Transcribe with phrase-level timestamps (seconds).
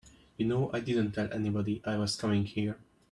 [0.35, 2.79] You know I didn't tell anybody I was coming here.